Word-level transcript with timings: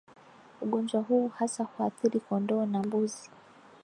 Ugonjwa 0.61 1.01
huu 1.01 1.27
hasa 1.27 1.63
huathiri 1.63 2.19
kondoo 2.19 2.65
na 2.65 2.83
mbuzi 2.83 3.29